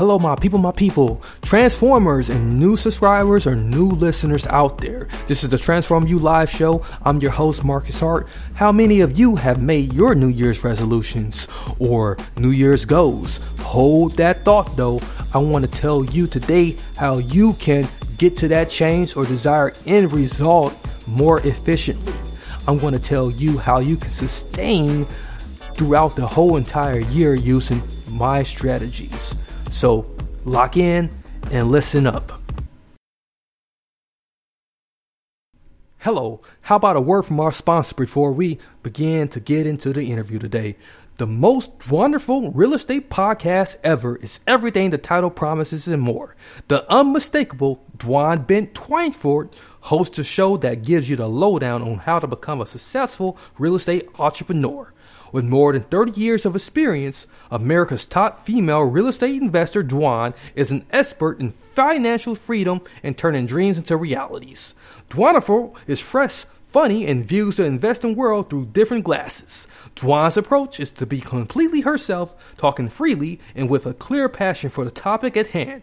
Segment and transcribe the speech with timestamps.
[0.00, 5.08] Hello, my people, my people, Transformers, and new subscribers or new listeners out there.
[5.26, 6.82] This is the Transform You Live show.
[7.04, 8.26] I'm your host, Marcus Hart.
[8.54, 13.40] How many of you have made your New Year's resolutions or New Year's goals?
[13.58, 15.02] Hold that thought though.
[15.34, 17.86] I want to tell you today how you can
[18.16, 20.74] get to that change or desired end result
[21.08, 22.14] more efficiently.
[22.66, 25.04] I'm going to tell you how you can sustain
[25.74, 27.82] throughout the whole entire year using
[28.12, 29.34] my strategies.
[29.70, 30.10] So
[30.44, 31.10] lock in
[31.50, 32.32] and listen up.
[35.98, 40.10] Hello, how about a word from our sponsor before we begin to get into the
[40.10, 40.76] interview today?
[41.18, 46.34] The most wonderful real estate podcast ever is everything the title promises and more.
[46.68, 52.18] The unmistakable Dwan Bent Twyford hosts a show that gives you the lowdown on how
[52.18, 54.92] to become a successful real estate entrepreneur.
[55.32, 60.70] With more than 30 years of experience, America's top female real estate investor, Dwan, is
[60.70, 64.74] an expert in financial freedom and turning dreams into realities.
[65.08, 69.68] Dwanderful is fresh, funny, and views the investing world through different glasses.
[69.96, 74.84] Dwan's approach is to be completely herself, talking freely and with a clear passion for
[74.84, 75.82] the topic at hand.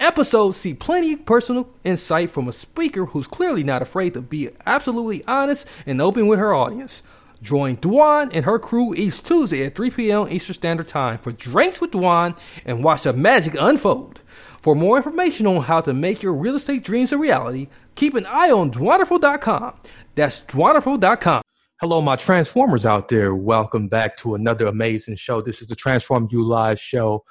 [0.00, 4.50] Episodes see plenty of personal insight from a speaker who's clearly not afraid to be
[4.66, 7.02] absolutely honest and open with her audience.
[7.42, 10.28] Join Dwan and her crew each Tuesday at 3 p.m.
[10.30, 14.20] Eastern Standard Time for Drinks with Dwan and watch the magic unfold.
[14.60, 18.26] For more information on how to make your real estate dreams a reality, keep an
[18.26, 19.74] eye on Dwanderful.com.
[20.14, 21.42] That's Dwanderful.com.
[21.80, 23.34] Hello, my Transformers out there.
[23.34, 25.42] Welcome back to another amazing show.
[25.42, 27.24] This is the Transform You Live show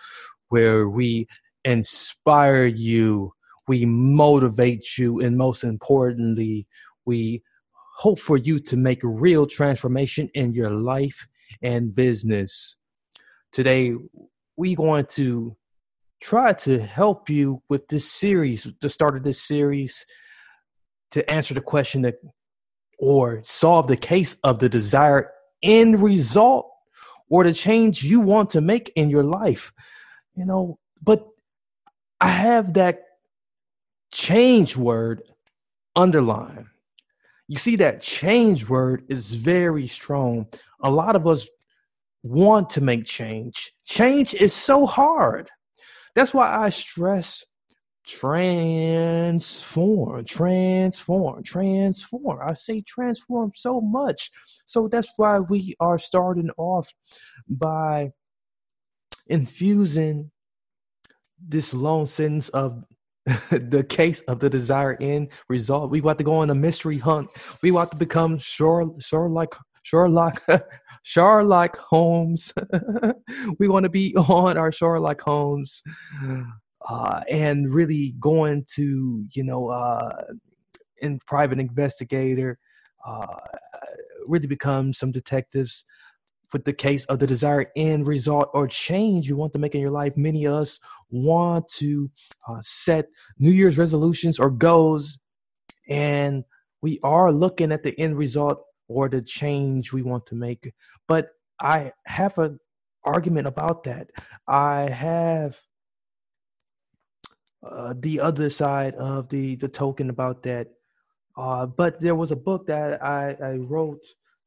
[0.50, 1.26] where we
[1.64, 3.32] inspire you,
[3.70, 6.68] we motivate you, and most importantly,
[7.06, 7.44] we
[8.02, 11.28] hope for you to make a real transformation in your life
[11.62, 12.76] and business.
[13.52, 13.94] Today,
[14.58, 15.56] we're going to
[16.20, 20.04] try to help you with this series, the start of this series,
[21.12, 22.16] to answer the question that
[22.98, 25.28] or solve the case of the desired
[25.62, 26.72] end result
[27.30, 29.74] or the change you want to make in your life.
[30.34, 31.24] You know, but
[32.20, 33.04] I have that
[34.12, 35.22] change word
[35.96, 36.66] underlined
[37.52, 40.48] you see that change word is very strong.
[40.84, 41.50] A lot of us
[42.24, 43.74] want to make change.
[43.84, 45.50] Change is so hard.
[46.16, 47.44] That's why I stress
[48.08, 52.40] transform, transform, transform.
[52.42, 54.32] I say transform so much.
[54.64, 56.94] So that's why we are starting off
[57.50, 58.12] by
[59.28, 60.32] infusing
[61.46, 62.86] this long sentence of
[63.52, 65.92] the case of the desired end result.
[65.92, 67.32] We want to go on a mystery hunt.
[67.62, 70.44] We want to become sure, Sherlock, Sherlock,
[71.04, 72.54] Sherlock Holmes.
[73.60, 75.84] we want to be on our Sherlock Holmes,
[76.88, 80.24] uh, and really going to you know, uh,
[80.98, 82.58] in private investigator,
[83.06, 83.26] uh,
[84.28, 85.86] really become some detectives
[86.54, 89.82] with the case of the desired end result or change you want to make in
[89.82, 90.16] your life.
[90.18, 90.80] Many of us
[91.10, 92.10] want to
[92.48, 93.08] uh, set
[93.40, 95.20] New Year's resolutions or goals,
[95.90, 96.44] and
[96.82, 100.74] we are looking at the end result or the change we want to make.
[101.08, 101.30] But
[101.60, 102.60] I have an
[103.04, 104.10] argument about that.
[104.48, 105.58] I have
[107.64, 110.68] uh, the other side of the the token about that.
[111.38, 114.02] Uh, but there was a book that I, I wrote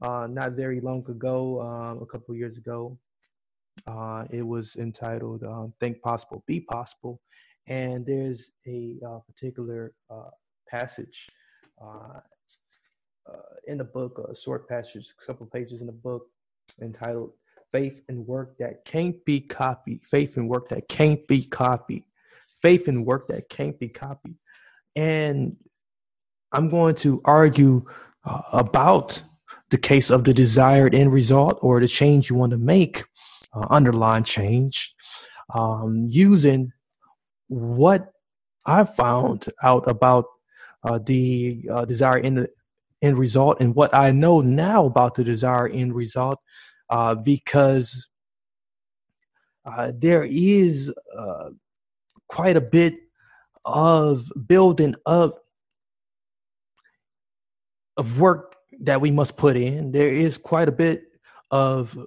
[0.05, 2.99] uh, not very long ago, um, a couple years ago.
[3.87, 7.21] Uh, it was entitled um, "Think Possible, Be Possible,"
[7.67, 10.31] and there's a uh, particular uh,
[10.69, 11.29] passage
[11.83, 12.21] uh,
[13.29, 16.27] uh, in the book, a short passage, a couple pages in the book,
[16.83, 17.33] entitled
[17.73, 22.05] "Faith and Work That Can't Be Copied." Faith and work that can't be copied.
[22.61, 24.37] Faith and work that can't be copied.
[24.95, 25.57] And
[26.53, 27.85] I'm going to argue
[28.25, 29.21] about
[29.75, 33.03] the case of the desired end result or the change you want to make,
[33.55, 34.95] uh, underline change,
[35.53, 36.71] um, using
[37.49, 38.13] what
[38.67, 40.27] I found out about
[40.85, 42.47] uh, the uh, desired end,
[43.03, 46.39] end result and what I know now about the desired end result,
[46.89, 48.09] uh, because
[49.67, 51.49] uh, there is uh,
[52.29, 52.95] quite a bit
[53.65, 55.41] of building up
[57.97, 59.93] of work that we must put in.
[59.93, 61.05] There is quite a bit
[61.51, 61.99] of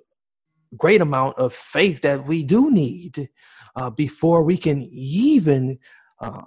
[0.75, 3.29] great amount of faith that we do need
[3.75, 5.79] uh, before we can even
[6.19, 6.41] uh,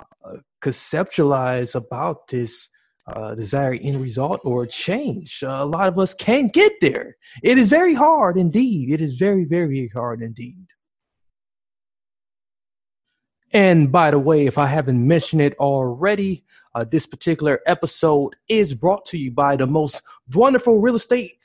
[0.60, 2.68] conceptualize about this
[3.06, 5.42] uh, desired end result or change.
[5.42, 7.16] A lot of us can't get there.
[7.42, 8.90] It is very hard indeed.
[8.90, 10.66] It is very, very hard indeed.
[13.52, 16.44] And by the way, if I haven't mentioned it already,
[16.74, 20.02] uh, this particular episode is brought to you by the most
[20.34, 21.38] wonderful real estate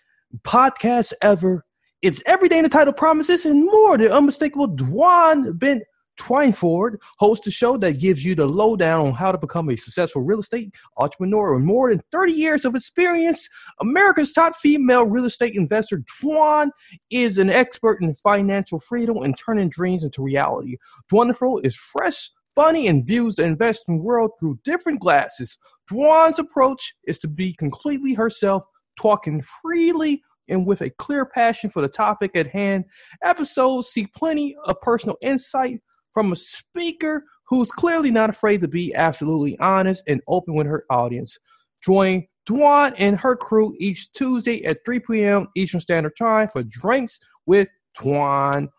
[0.44, 1.66] podcast ever.
[2.02, 3.98] It's Everyday in the Title Promises and more.
[3.98, 5.82] The unmistakable Dwan Ben
[6.20, 10.22] Twyford hosts a show that gives you the lowdown on how to become a successful
[10.22, 13.50] real estate entrepreneur with more than 30 years of experience.
[13.82, 16.70] America's top female real estate investor, Dwan,
[17.10, 20.78] is an expert in financial freedom and turning dreams into reality.
[21.12, 25.58] Wonderful is fresh, funny, and views the investing world through different glasses.
[25.92, 28.66] Dwan's approach is to be completely herself,
[29.00, 32.86] talking freely and with a clear passion for the topic at hand.
[33.24, 35.82] Episodes see plenty of personal insight
[36.14, 40.86] from a speaker who's clearly not afraid to be absolutely honest and open with her
[40.90, 41.38] audience.
[41.84, 45.48] Join Dwan and her crew each Tuesday at 3 p.m.
[45.56, 47.68] Eastern Standard Time for drinks with
[47.98, 48.70] Dwan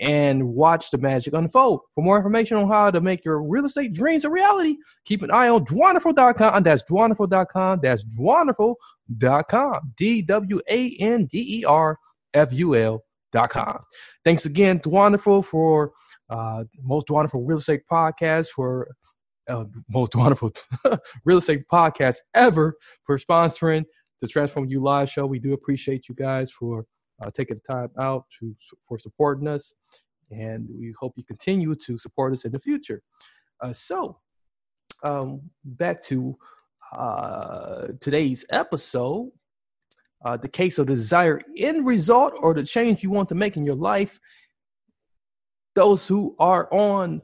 [0.00, 1.80] and watch the magic unfold.
[1.94, 5.30] For more information on how to make your real estate dreams a reality, keep an
[5.30, 6.62] eye on dwanderful.com.
[6.62, 7.80] That's dwanderful.com.
[7.82, 9.92] That's dwanderful.com.
[9.96, 11.98] D W A N D E R
[12.34, 13.78] F U L.com.
[14.24, 15.92] Thanks again, Dwanderful, for
[16.30, 18.88] uh, most wonderful real estate podcast for
[19.48, 20.52] uh, most wonderful
[21.24, 23.84] real estate podcast ever for sponsoring
[24.20, 25.26] the Transform You Live show.
[25.26, 26.86] We do appreciate you guys for
[27.22, 28.54] uh, taking the time out to
[28.88, 29.74] for supporting us,
[30.30, 33.02] and we hope you continue to support us in the future.
[33.62, 34.18] Uh, so,
[35.02, 36.36] um, back to
[36.96, 39.30] uh, today's episode.
[40.24, 43.66] Uh, the case of desire end result or the change you want to make in
[43.66, 44.18] your life
[45.74, 47.20] those who are on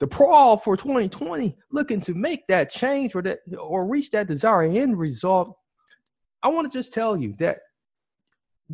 [0.00, 4.74] the prowl for 2020 looking to make that change or that or reach that desired
[4.74, 5.56] end result
[6.42, 7.58] i want to just tell you that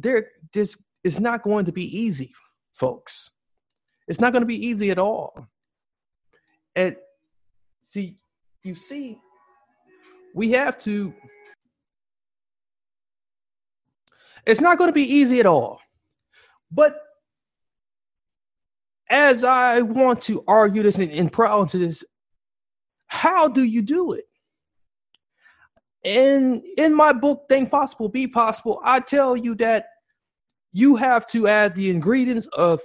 [0.02, 2.32] there this is not going to be easy
[2.74, 3.30] folks.
[4.06, 5.46] It's not going to be easy at all.
[6.74, 6.96] And
[7.82, 8.16] see
[8.62, 9.18] you see
[10.34, 11.12] we have to
[14.46, 15.80] it's not going to be easy at all.
[16.70, 17.00] But
[19.10, 22.04] as I want to argue this and, and proud to this,
[23.06, 24.27] how do you do it?
[26.08, 29.88] And in my book, Think Possible, Be Possible, I tell you that
[30.72, 32.80] you have to add the ingredients of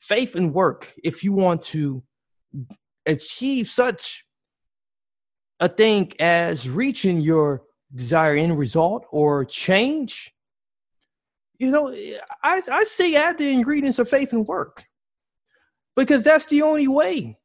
[0.00, 2.02] faith and work if you want to
[3.06, 4.24] achieve such
[5.60, 7.62] a thing as reaching your
[7.94, 10.34] desired end result or change.
[11.58, 11.94] You know,
[12.42, 14.86] I, I say add the ingredients of faith and work
[15.94, 17.38] because that's the only way.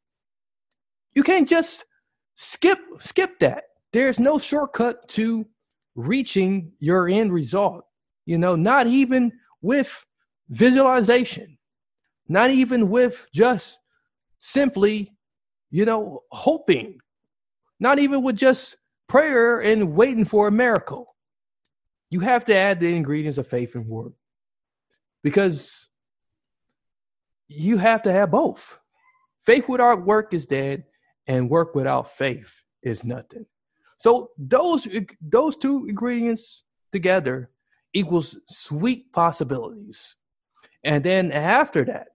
[1.14, 1.84] You can't just
[2.34, 3.69] skip skip that.
[3.92, 5.46] There's no shortcut to
[5.94, 7.84] reaching your end result.
[8.26, 9.32] You know, not even
[9.62, 10.04] with
[10.48, 11.58] visualization,
[12.28, 13.80] not even with just
[14.38, 15.12] simply,
[15.70, 16.98] you know, hoping,
[17.80, 18.76] not even with just
[19.08, 21.16] prayer and waiting for a miracle.
[22.10, 24.12] You have to add the ingredients of faith and work
[25.22, 25.88] because
[27.48, 28.78] you have to have both.
[29.44, 30.84] Faith without work is dead,
[31.26, 33.46] and work without faith is nothing.
[34.00, 34.88] So those
[35.20, 37.50] those two ingredients together
[37.94, 40.16] equals sweet possibilities.
[40.82, 42.08] And then after that,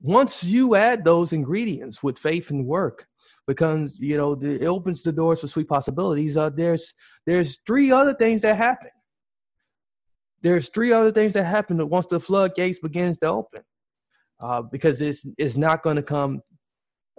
[0.00, 3.06] once you add those ingredients with faith and work,
[3.46, 6.36] becomes you know it opens the doors for sweet possibilities.
[6.36, 6.94] Uh, there's
[7.24, 8.90] there's three other things that happen
[10.42, 13.62] there's three other things that happen once the floodgates begins to open,
[14.40, 16.42] uh, because it's it's not going to come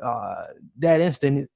[0.04, 0.46] uh,
[0.78, 1.50] that instant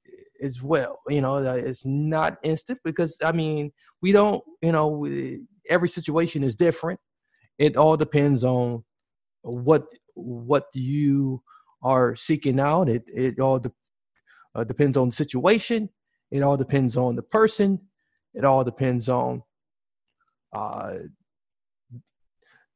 [0.44, 1.00] as well.
[1.08, 3.72] You know, it's not instant because I mean
[4.02, 4.44] we don't.
[4.62, 5.08] You know,
[5.70, 7.00] every situation is different.
[7.58, 8.84] It all depends on
[9.42, 9.86] what
[10.16, 11.42] what you
[11.82, 12.90] are seeking out.
[12.90, 13.72] It it all de-
[14.56, 15.90] uh, depends on the situation.
[16.32, 17.80] It all depends on the person.
[18.34, 19.44] It all depends on
[20.54, 20.94] uh,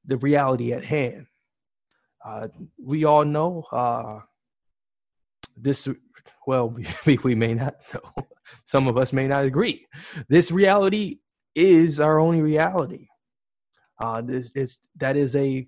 [0.06, 1.26] the reality at hand.
[2.26, 2.48] Uh,
[2.84, 4.20] we all know uh,
[5.58, 5.88] this.
[6.46, 8.28] Well, we, may not know.
[8.66, 9.86] Some of us may not agree.
[10.30, 11.20] This reality
[11.56, 13.08] is our only reality.
[14.00, 15.68] Uh, this is that is a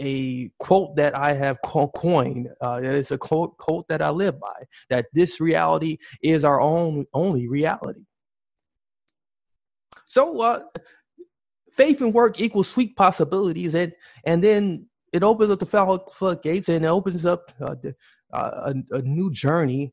[0.00, 2.48] a quote that I have coined.
[2.60, 4.62] Uh, that is a quote, quote that I live by.
[4.90, 8.04] That this reality is our own only reality.
[10.06, 10.60] So, uh,
[11.72, 13.92] faith and work equals sweet possibilities, and
[14.24, 17.94] and then it opens up the floodgates and it opens up uh, the,
[18.32, 19.92] uh, a, a, new journey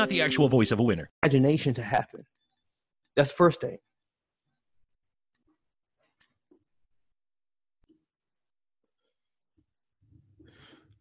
[0.09, 2.25] the actual voice of a winner imagination to happen.
[3.15, 3.77] That's first thing.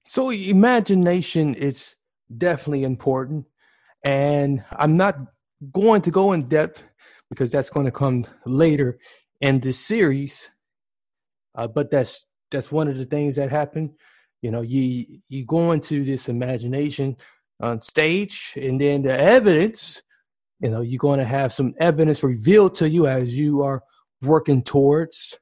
[0.05, 1.95] So imagination is
[2.37, 3.47] definitely important.
[4.05, 5.17] And I'm not
[5.73, 6.83] going to go in depth
[7.29, 8.99] because that's going to come later
[9.41, 10.49] in this series.
[11.55, 13.95] Uh, but that's that's one of the things that happen.
[14.43, 17.17] You know, you you go into this imagination
[17.61, 20.03] on stage, and then the evidence,
[20.61, 23.83] you know, you're going to have some evidence revealed to you as you are
[24.23, 25.39] working towards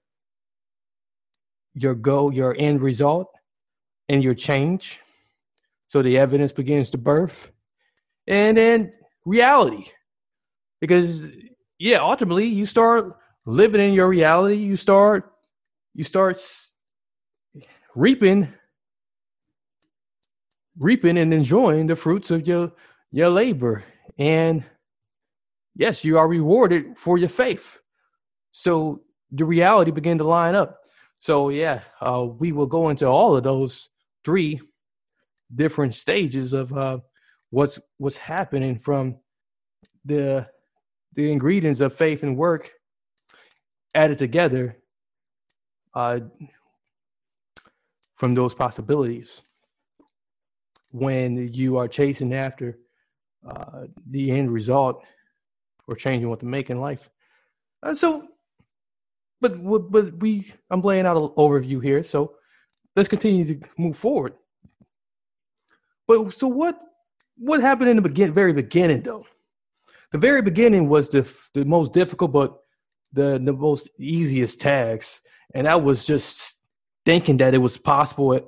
[1.75, 3.29] your goal, your end result,
[4.09, 5.01] and your change.
[5.87, 7.51] So the evidence begins to birth,
[8.27, 8.93] and then
[9.25, 9.91] reality,
[10.81, 11.29] because
[11.79, 14.57] yeah, ultimately you start living in your reality.
[14.57, 15.33] You start,
[15.95, 16.39] you start
[17.95, 18.53] reaping
[20.79, 22.73] reaping and enjoying the fruits of your
[23.11, 23.85] your labor.
[24.19, 24.65] And
[25.75, 27.81] yes you are rewarded for your faith.
[28.53, 30.81] So the reality began to line up.
[31.19, 33.89] So yeah uh, we will go into all of those
[34.25, 34.61] three
[35.55, 36.99] different stages of uh,
[37.51, 39.17] what's what's happening from
[40.05, 40.47] the
[41.15, 42.71] the ingredients of faith and work
[43.95, 44.77] added together
[45.95, 46.21] uh,
[48.17, 49.43] from those possibilities
[50.91, 52.79] when you are chasing after
[53.49, 55.03] uh, the end result
[55.87, 57.09] or changing what to make in life.
[57.83, 58.27] Uh, so,
[59.41, 59.53] but
[59.91, 62.35] but we I'm laying out an overview here, so
[62.97, 64.35] let's continue to move forward.
[66.07, 66.79] But so what
[67.37, 69.27] what happened in the begin very beginning though?
[70.11, 72.59] The very beginning was the the most difficult, but
[73.13, 75.21] the the most easiest tags,
[75.55, 76.59] and that was just
[77.07, 78.45] thinking that it was possible at,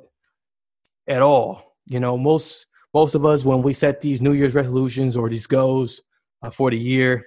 [1.08, 5.16] at all you know, most most of us when we set these New Year's resolutions
[5.16, 6.00] or these goals
[6.42, 7.26] uh, for the year,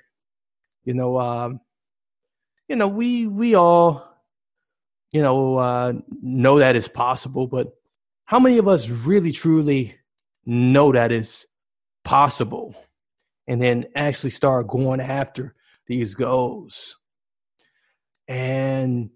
[0.84, 1.60] you know, um,
[2.68, 4.08] you know, we we all,
[5.12, 7.74] you know, uh, know that it's possible, but
[8.26, 9.96] how many of us really truly
[10.46, 11.46] know that it's
[12.04, 12.76] possible,
[13.48, 15.56] and then actually start going after
[15.88, 16.98] these goals,
[18.28, 19.10] and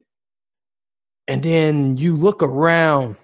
[1.27, 3.17] and then you look around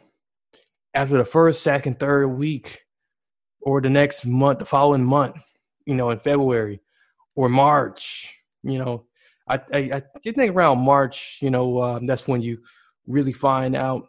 [0.94, 2.82] after the first, second, third week,
[3.62, 5.38] or the next month, the following month,
[5.86, 6.82] you know, in February
[7.36, 9.06] or March, you know,
[9.48, 12.60] I I, I think around March, you know, uh, that's when you
[13.08, 14.08] really find out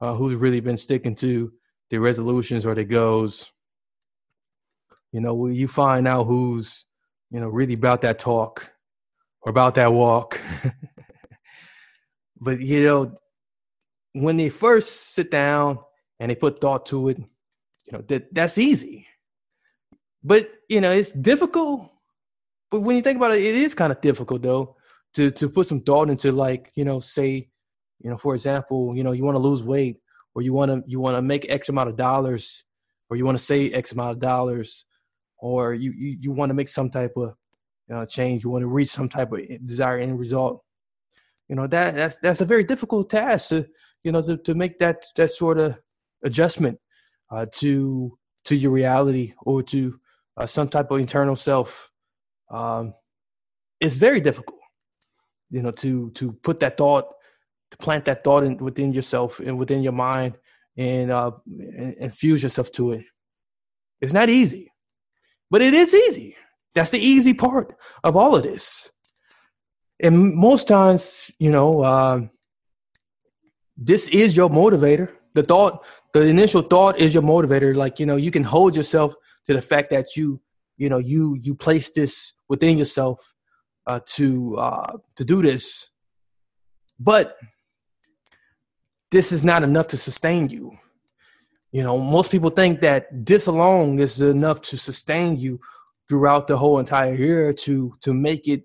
[0.00, 1.52] uh, who's really been sticking to
[1.90, 3.52] the resolutions or the goals.
[5.12, 6.84] You know, you find out who's
[7.30, 8.72] you know really about that talk
[9.42, 10.40] or about that walk.
[12.40, 13.18] but you know,
[14.22, 15.78] when they first sit down
[16.20, 19.06] and they put thought to it, you know, that that's easy.
[20.22, 21.90] But you know, it's difficult.
[22.70, 24.76] But when you think about it, it is kind of difficult though
[25.14, 27.48] to to put some thought into like, you know, say,
[28.00, 29.98] you know, for example, you know, you want to lose weight
[30.34, 32.64] or you want to you want to make X amount of dollars
[33.08, 34.84] or you want to save X amount of dollars
[35.38, 37.34] or you you, you want to make some type of
[37.92, 40.62] uh, change, you want to reach some type of desired end result.
[41.48, 43.66] You know, that that's that's a very difficult task to
[44.02, 45.76] you know, to, to make that that sort of
[46.24, 46.78] adjustment
[47.30, 49.98] uh, to to your reality or to
[50.36, 51.90] uh, some type of internal self,
[52.50, 52.94] um,
[53.80, 54.60] it's very difficult.
[55.50, 57.06] You know, to to put that thought,
[57.70, 60.36] to plant that thought in, within yourself and within your mind,
[60.76, 61.32] and uh,
[61.98, 63.04] infuse yourself to it.
[64.00, 64.72] It's not easy,
[65.50, 66.36] but it is easy.
[66.74, 67.74] That's the easy part
[68.04, 68.90] of all of this.
[69.98, 72.20] And most times, you know, uh,
[73.76, 75.10] this is your motivator.
[75.34, 77.74] The thought, the initial thought is your motivator.
[77.74, 79.14] Like, you know, you can hold yourself
[79.46, 80.40] to the fact that you,
[80.76, 83.34] you know, you you place this within yourself
[83.86, 85.90] uh, to uh, to do this.
[86.98, 87.36] But
[89.10, 90.78] this is not enough to sustain you.
[91.70, 95.60] You know, most people think that this alone is enough to sustain you
[96.08, 98.64] throughout the whole entire year to to make it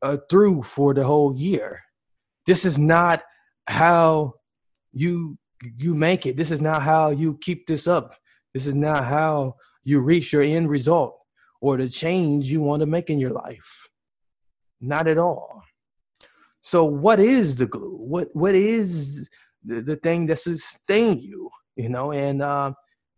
[0.00, 1.82] uh, through for the whole year.
[2.46, 3.22] This is not
[3.66, 4.34] how
[4.92, 5.38] you
[5.78, 6.36] you make it.
[6.36, 8.14] This is not how you keep this up.
[8.52, 11.18] This is not how you reach your end result
[11.60, 13.88] or the change you want to make in your life.
[14.80, 15.62] Not at all.
[16.60, 17.96] So what is the glue?
[17.96, 19.28] What what is
[19.64, 21.50] the, the thing that sustains you?
[21.76, 22.72] You know, and uh,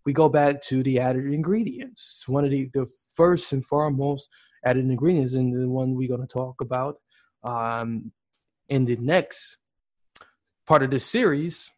[0.06, 2.18] we go back to the added ingredients.
[2.18, 4.28] It's one of the, the first and foremost
[4.64, 6.96] added ingredients, and the one we're going to talk about
[7.42, 8.12] um,
[8.68, 9.58] in the next
[10.66, 11.70] part of this series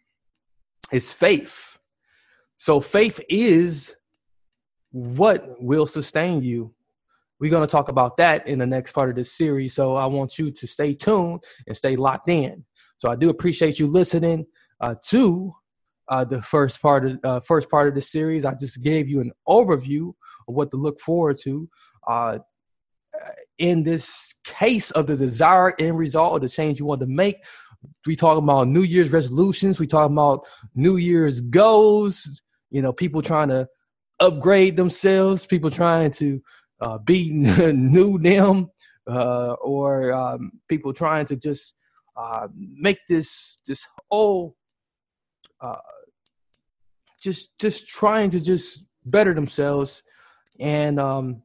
[0.92, 1.78] is faith.
[2.56, 3.96] So faith is
[4.90, 6.72] what will sustain you.
[7.38, 9.74] We're going to talk about that in the next part of this series.
[9.74, 12.64] So I want you to stay tuned and stay locked in.
[12.96, 14.46] So I do appreciate you listening
[14.80, 15.54] uh, to
[16.08, 18.44] uh, the first part of uh, first part of the series.
[18.44, 20.14] I just gave you an overview
[20.48, 21.68] of what to look forward to
[22.06, 22.38] uh,
[23.58, 27.36] in this case of the desired end result or the change you want to make.
[28.06, 29.78] We talk about New Year's resolutions.
[29.78, 32.42] We talk about New Year's goals.
[32.70, 33.68] You know, people trying to
[34.20, 35.46] upgrade themselves.
[35.46, 36.42] People trying to
[36.80, 38.70] uh, be new them,
[39.10, 41.74] uh, or um, people trying to just
[42.16, 44.56] uh, make this this whole
[45.60, 45.76] uh,
[47.22, 50.02] just just trying to just better themselves
[50.58, 51.42] and um,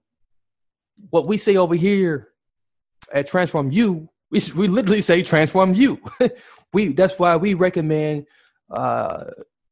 [1.10, 2.30] what we say over here
[3.14, 6.00] at transform you we, we literally say transform you.
[6.74, 8.28] We that's why we recommend
[8.70, 9.26] uh,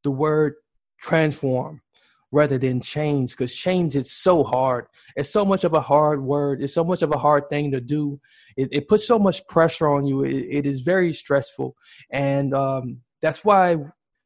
[0.03, 0.55] the word
[1.01, 1.81] transform
[2.29, 4.87] rather than change because change is so hard.
[5.15, 6.61] It's so much of a hard word.
[6.61, 8.19] It's so much of a hard thing to do.
[8.57, 10.25] It, it puts so much pressure on you.
[10.25, 11.73] It, it is very stressful.
[12.11, 13.77] And um, that's why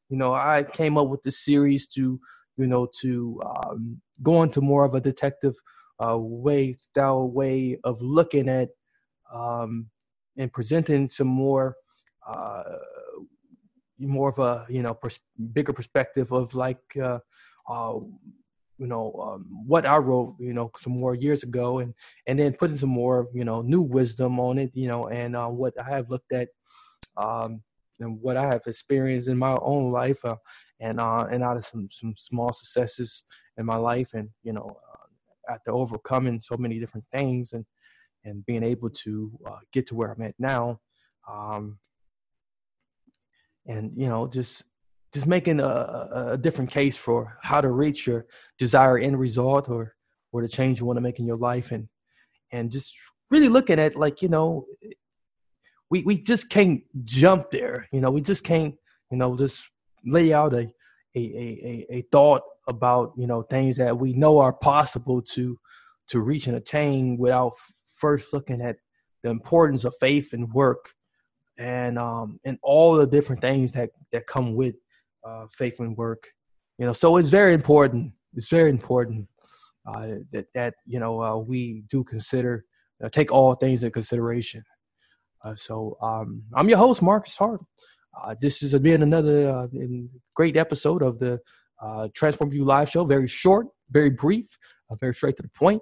[0.10, 2.20] you know i came up with this series to
[2.58, 5.56] you know to um, go into more of a detective
[6.04, 8.70] uh, way style way of looking at
[9.34, 9.88] um,
[10.38, 11.76] and presenting some more
[12.28, 12.64] uh,
[14.00, 15.20] more of a you know pers-
[15.54, 17.20] bigger perspective of like uh,
[17.70, 17.94] uh,
[18.78, 21.94] you know um, what I wrote you know some more years ago and
[22.28, 25.48] and then putting some more you know new wisdom on it you know and uh,
[25.48, 26.50] what I have looked at
[27.18, 27.62] um,
[28.00, 30.36] and what I have experienced in my own life uh,
[30.80, 33.24] and uh, and out of some some small successes
[33.58, 37.66] in my life and you know uh, after overcoming so many different things and
[38.26, 40.80] and being able to uh, get to where I'm at now
[41.32, 41.80] um,
[43.66, 44.64] and you know just
[45.14, 48.26] just making a, a different case for how to reach your
[48.58, 49.96] desired end result or
[50.32, 51.88] or the change you want to make in your life and
[52.52, 52.96] and just
[53.30, 54.66] really looking at like you know
[55.90, 58.76] we we just can't jump there you know we just can't
[59.12, 59.70] you know just
[60.06, 60.70] lay out a
[61.16, 65.58] a a, a thought about you know things that we know are possible to
[66.08, 67.54] to reach and attain without
[68.04, 68.78] first looking at
[69.24, 70.84] the importance of faith and work
[71.58, 74.76] and um and all the different things that that come with
[75.24, 76.24] uh, faith and work.
[76.78, 78.14] You know, so it's very important.
[78.36, 79.28] It's very important
[79.88, 82.66] uh, that that you know uh, we do consider
[83.04, 84.64] uh, take all things into consideration.
[85.44, 87.62] Uh, so um, I'm your host, Marcus Hart.
[88.22, 89.68] Uh, this has been another
[90.36, 91.40] great episode of the
[92.14, 93.04] Transform You Live Show.
[93.06, 94.48] Very short, very brief,
[95.02, 95.82] very straight to the point.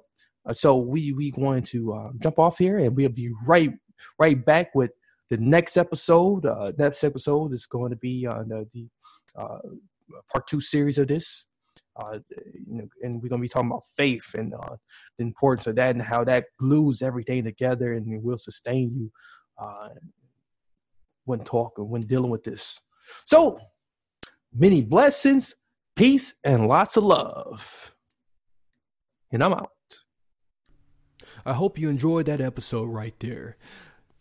[0.53, 3.71] So we we going to jump off here, and we'll be right
[4.19, 4.91] right back with
[5.29, 6.45] the next episode.
[6.77, 8.87] next episode is going to be on the, the
[9.39, 9.59] uh,
[10.31, 11.45] part two series of this.
[11.95, 14.75] Uh, you know, and we're gonna be talking about faith and uh,
[15.17, 19.11] the importance of that and how that glues everything together and will sustain you
[19.57, 19.89] uh,
[21.25, 22.79] when talking, when dealing with this.
[23.25, 23.59] So,
[24.53, 25.53] many blessings,
[25.95, 27.93] peace, and lots of love.
[29.31, 29.70] And I'm out.
[31.45, 33.57] I hope you enjoyed that episode right there.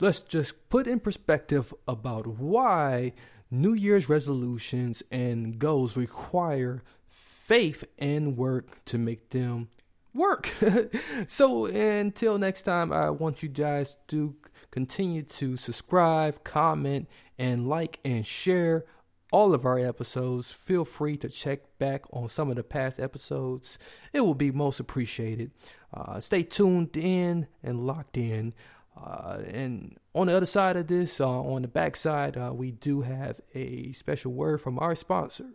[0.01, 3.13] Let's just put in perspective about why
[3.51, 9.69] New Year's resolutions and goals require faith and work to make them
[10.15, 10.53] work.
[11.27, 14.35] so until next time, I want you guys to
[14.71, 18.85] continue to subscribe, comment, and like and share
[19.33, 20.51] all of our episodes.
[20.51, 23.79] Feel free to check back on some of the past episodes.
[24.13, 25.51] It will be most appreciated.
[25.93, 28.55] Uh, stay tuned in and locked in.
[28.97, 32.71] Uh, and on the other side of this, uh, on the back side, uh, we
[32.71, 35.47] do have a special word from our sponsor.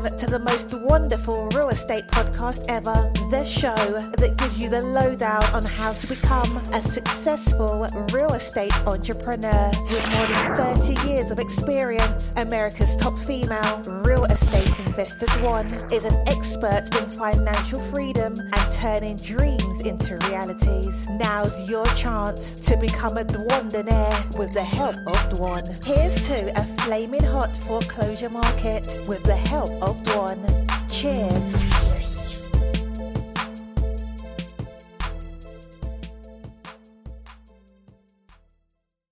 [0.00, 3.12] To the most wonderful real estate podcast ever.
[3.30, 3.76] The show
[4.16, 9.70] that gives you the lowdown on how to become a successful real estate entrepreneur.
[9.90, 16.04] With more than 30 years of experience, America's top female real estate investor Dwan is
[16.06, 21.08] an expert in financial freedom and turning dreams into realities.
[21.10, 25.62] Now's your chance to become a Dwandonaire with the help of Dwan.
[25.84, 30.38] Here's to a flaming hot foreclosure market with the help of Dwan.
[30.88, 31.69] Cheers.